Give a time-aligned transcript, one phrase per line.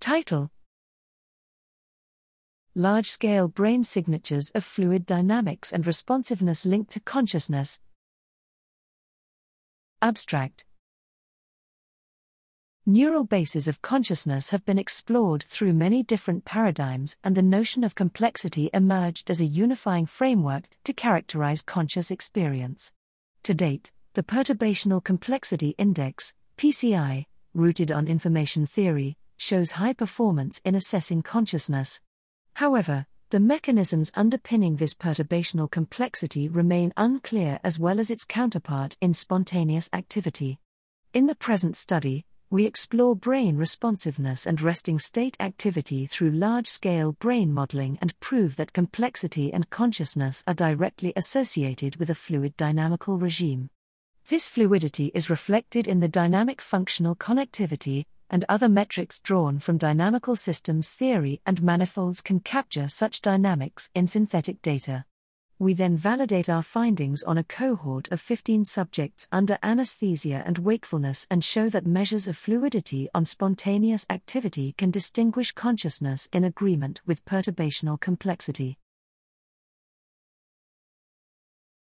[0.00, 0.52] Title
[2.76, 7.80] Large scale brain signatures of fluid dynamics and responsiveness linked to consciousness.
[10.00, 10.66] Abstract
[12.86, 17.96] Neural bases of consciousness have been explored through many different paradigms, and the notion of
[17.96, 22.94] complexity emerged as a unifying framework to characterize conscious experience.
[23.42, 30.74] To date, the Perturbational Complexity Index, PCI, rooted on information theory, shows high performance in
[30.74, 32.02] assessing consciousness.
[32.54, 39.14] However, the mechanisms underpinning this perturbational complexity remain unclear as well as its counterpart in
[39.14, 40.58] spontaneous activity.
[41.14, 47.12] In the present study, we explore brain responsiveness and resting state activity through large scale
[47.12, 53.18] brain modeling and prove that complexity and consciousness are directly associated with a fluid dynamical
[53.18, 53.68] regime.
[54.28, 60.36] This fluidity is reflected in the dynamic functional connectivity and other metrics drawn from dynamical
[60.36, 65.04] systems theory, and manifolds can capture such dynamics in synthetic data.
[65.60, 71.26] We then validate our findings on a cohort of 15 subjects under anesthesia and wakefulness
[71.30, 77.24] and show that measures of fluidity on spontaneous activity can distinguish consciousness in agreement with
[77.24, 78.78] perturbational complexity.